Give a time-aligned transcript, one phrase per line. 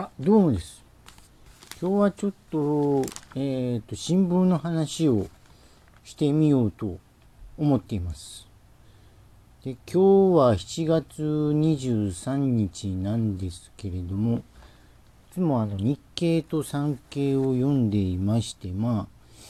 [0.00, 0.84] あ、どうもです。
[1.82, 3.02] 今日はちょっと、
[3.34, 5.26] えっ、と、新聞の話を
[6.04, 7.00] してみようと
[7.58, 8.46] 思っています。
[9.64, 14.42] で、今日は7月23日なんですけれども、い
[15.32, 19.44] つもあの日経と産経を読んでいまして、まあ、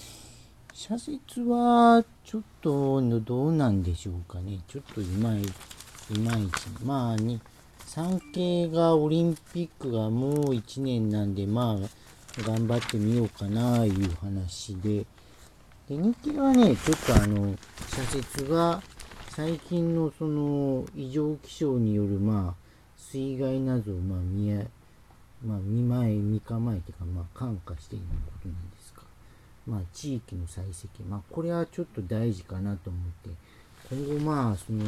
[0.72, 4.60] 社説はちょっとどうなんでしょうかね。
[4.66, 6.68] ちょっといまいいまいち。
[6.82, 7.38] まあに、
[7.88, 15.06] 産経がオリンピックがもう1年なんで、まあ、頑張ってみようかな、いう話で。
[15.88, 17.56] で、日経はね、ちょっとあの、
[17.88, 18.82] 社説が、
[19.30, 22.54] 最近のその、異常気象による、まあ、
[22.98, 24.68] 水害などを、まあ、見え、
[25.42, 29.04] まあ、見前、見構えてか、まあ、感化していることなんですか。
[29.66, 30.88] まあ、地域の採石。
[31.08, 33.30] まあ、これはちょっと大事かなと思って、
[33.90, 34.84] 今後、まあ、その、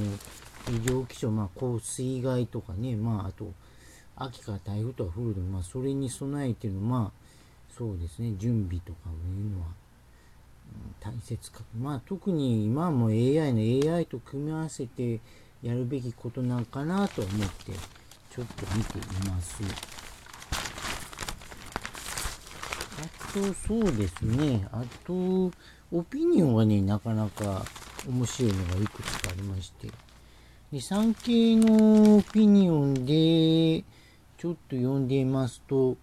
[0.68, 3.52] 異常気象、まあ、こう、水害とかね、まあ、あと、
[4.16, 9.68] 秋から台風とか降るの、まあ、それに備えての、まあ、そうですね、準備とかいうのは、
[11.00, 11.60] 大切か。
[11.80, 15.20] まあ、特に今も AI の AI と組み合わせて
[15.62, 17.72] やるべきことなんかなと思って、
[18.30, 19.62] ちょっと見ています。
[23.02, 24.68] あと、そうですね。
[24.72, 25.50] あと、
[25.90, 27.64] オピニオンはね、なかなか
[28.08, 29.88] 面白いのがいくつかありまして。
[30.72, 33.84] で、産経のオピニオンで、
[34.38, 35.96] ちょっと読んでいますと、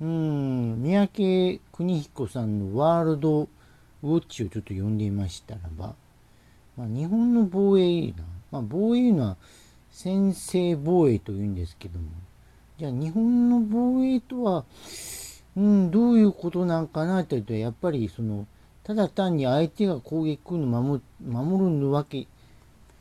[0.00, 3.48] うん、三宅邦彦さんのワールド
[4.02, 5.94] ウォッチをちょっと読んでいましたらば、
[6.76, 8.14] まあ、日本の防衛な、
[8.52, 9.36] まあ、防衛のは
[9.90, 12.06] 先制防衛というんですけども、
[12.78, 14.64] じゃあ日本の防衛とは、
[15.56, 18.46] うん、どういうことなんかなというと、やっぱりその、
[18.88, 22.26] ただ単に相手が攻撃を守守るわけ、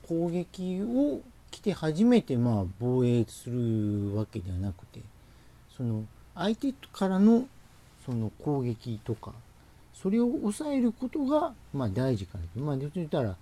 [0.06, 5.00] 攻撃を来て初めてまあ防衛するわけではなくて、
[5.78, 6.04] その
[6.36, 7.48] 相手からの
[8.06, 9.32] その攻撃とか、
[9.94, 12.60] それを抑えることがまあ大事かなと。
[12.60, 13.38] まあ、で言ったら、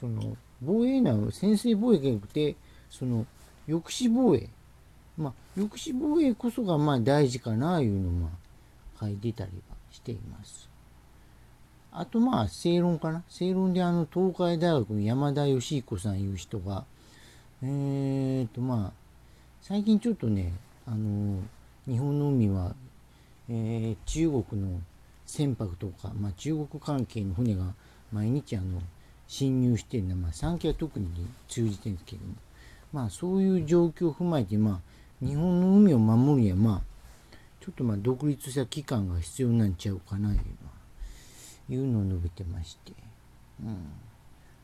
[0.00, 2.56] その防衛なの先制防衛じゃなくて、
[2.90, 3.24] その
[3.68, 4.48] 抑止防衛。
[5.16, 8.30] まあ、抑止防衛こそがまあ大事かな、いうのをま
[8.96, 10.68] あ書いてたりはしています。
[11.90, 13.22] あとまあ正論かな。
[13.28, 16.84] 正論であの東海大学の山田義彦さんいう人が、
[17.62, 18.92] えーとまあ、
[19.62, 20.52] 最近ちょっとね、
[20.86, 21.40] あの、
[21.86, 22.74] 日本の海は、
[23.48, 24.80] えー中国の
[25.26, 27.74] 船舶とか、まあ中国関係の船が
[28.12, 28.80] 毎日あの、
[29.26, 31.08] 侵入してるのは、まあ産経は特に
[31.48, 32.34] 通じてるんですけども、
[32.92, 34.80] まあそういう状況を踏まえて、ま
[35.22, 40.32] あ日本の海を守るには、まあ、ちょっとまあ独立した機関が必要なんちゃうかな、
[41.68, 42.00] いうの。
[42.00, 42.92] を述べてまして、
[43.62, 43.76] うん、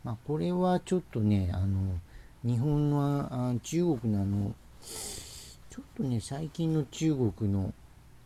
[0.02, 1.98] まあこれはちょっとねあの
[2.44, 7.72] 日本のあ中国のあのちょっとね最近の中国の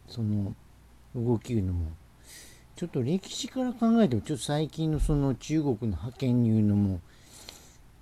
[0.09, 0.55] その
[1.15, 1.93] 動きいうのも
[2.77, 7.01] ちょっと歴史から考えてもちょっと最近のその中国の覇権いうのも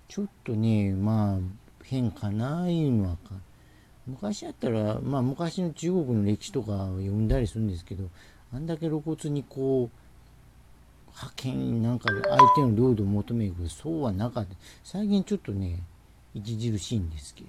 [0.09, 1.39] ちょっとねまあ
[1.85, 3.35] 変かないうのはか
[4.07, 8.09] 昔やったらまあ昔の中国の歴史とかを読んだりするんですけど
[8.53, 10.06] あんだけ露骨にこう
[11.17, 14.55] 派遣なんかで相手の領土を求めるけどそうはなかった。
[14.85, 15.83] 最近ちょっとね
[16.37, 17.47] 著しいんですけれ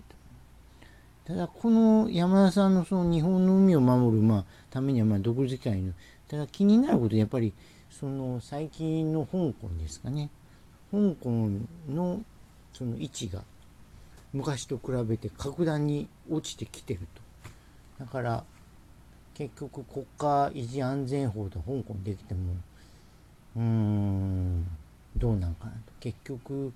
[1.27, 5.93] どもただこの山田さんのその日本の海を守る、まあ、ためにはまあ独立機関の
[6.29, 7.53] ただ気になることはやっぱり
[7.89, 10.29] その最近の香港ですかね。
[10.91, 11.49] 香港
[11.89, 12.21] の
[12.71, 13.43] その位置が
[14.31, 17.21] 昔と比べて格段に落ちてきてると。
[17.99, 18.43] だから
[19.33, 22.55] 結局国家維持安全法と香港できても
[23.57, 24.67] うん。
[25.15, 25.77] どうなんかなと。
[25.99, 26.71] 結局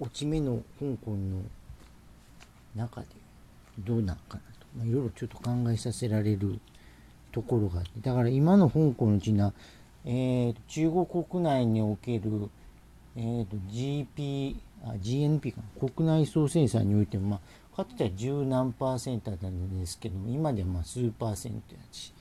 [0.00, 1.42] 落ち目の香港の
[2.74, 3.06] 中で
[3.78, 6.58] どうなんかなと、まあ、いろいろちょっと考えさせられる
[7.32, 7.90] ところがあって。
[8.00, 9.52] だから今の香港のうちな、
[10.04, 12.50] えー、中国国内における、
[13.16, 15.88] えー、と GP あ GNP かな。
[15.88, 17.40] 国内総生産においても、ま
[17.74, 22.12] あ、かつては十何パーセントだったんですけど今ではまあ数パーセントやし。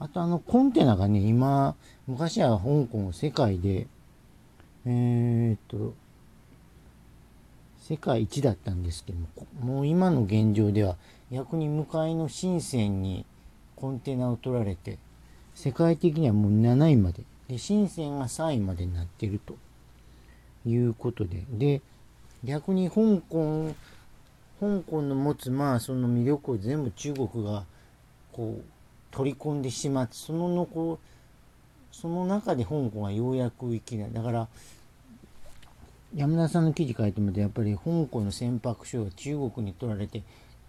[0.00, 1.74] あとあのコンテナがね、今、
[2.06, 3.86] 昔は香港世界で、
[4.86, 5.94] えー、っと、
[7.80, 10.96] 世界一だったんですけども、もう今の現状では
[11.32, 13.24] 逆に向かいの深センに
[13.76, 14.98] コンテナを取られて、
[15.54, 19.56] 世界的にはもう7位まで、で、深センが3位までになってると。
[20.68, 21.82] いうことで、で、
[22.44, 23.74] 逆に香港、
[24.60, 27.64] 香港の持つまあその魅力を全部中国が
[28.32, 28.64] こう
[29.10, 30.98] 取り込んでしまってそののこ
[31.92, 34.48] その中で香港がようやく生きないだから
[36.14, 40.22] 山田さんの記事書いてみてやっぱり香港の船舶所が中国に取られて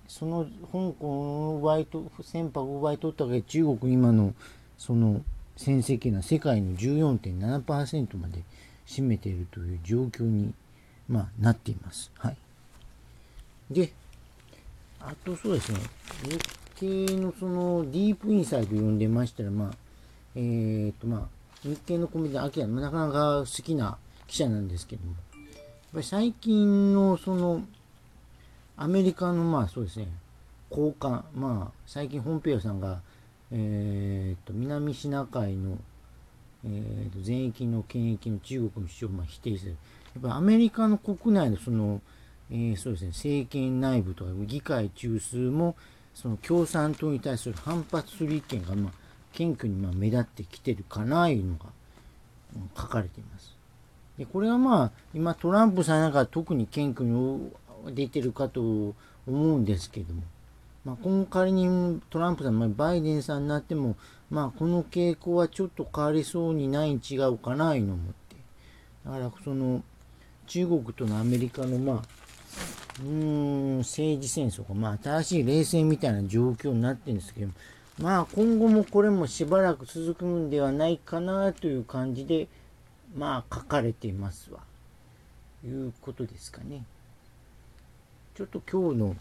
[0.07, 4.33] その香港を奪いと船舶を奪い取ったわけで中国今の
[4.77, 5.21] その
[5.55, 8.43] 戦績が世界の14.7%まで
[8.87, 10.53] 占めているという状況に、
[11.07, 12.11] まあ、なっています。
[12.17, 12.37] はい。
[13.69, 13.91] で、
[14.99, 15.79] あとそうですね、
[16.79, 19.71] 日経のそのディープインサイド読んでましたら、まあ、
[20.35, 21.27] えっ、とまあ、
[21.61, 23.97] 日経のコメディアキラ、なかなか好きな
[24.27, 25.41] 記者なんですけども、やっ
[25.93, 27.63] ぱり最近のその、
[28.77, 30.07] アメリカのまあそうですね、
[30.69, 33.01] 高官、まあ、最近ホンペオさんが、
[33.51, 35.77] えっ、ー、と、南シナ海の、
[36.63, 39.71] えー、と全域の権益の中国の主張をまあ否定する。
[39.71, 39.75] や
[40.19, 42.01] っぱりアメリカの国内のその、
[42.49, 45.75] えー、そうですね、政権内部とか議会中枢も、
[46.13, 48.93] その共産党に対する反発する意見が、まあ、
[49.33, 51.65] 謙虚にまあ目立ってきてるかな、いうのが、
[52.75, 53.55] 書かれています。
[54.17, 57.51] で、これはまあ、今トランプさんなんか特に謙虚に
[57.93, 58.95] 出てるかと思
[59.27, 60.23] うんですけども、
[60.83, 63.95] まあ、今仮にトランプさん、バイデンさんになっても、
[64.29, 68.35] まあ、この傾向はちょっと変わりそうにないに違うかな、いうの思って。
[69.05, 69.83] だから、その、
[70.47, 72.28] 中国とのアメリカの、まあ、
[72.99, 77.51] うーん、政治戦争が、まあ、新しい冷戦みたいな状況になってるんですけど、
[77.99, 82.47] まあ、今後もこれもしばらく続くんではないかなという感じで、
[83.15, 84.61] まあ、書かれていますわ。
[85.65, 86.85] いうことですかね。
[88.35, 89.15] ちょっと今日の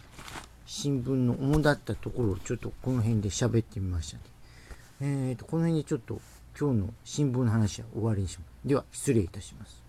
[0.66, 4.22] 新聞の主だったところをちょっとこの辺で喋ってみましたね。
[5.00, 6.20] えーと、この辺でちょっと
[6.58, 8.68] 今日の新聞の話は終わりにします。
[8.68, 9.87] では、失礼いたします。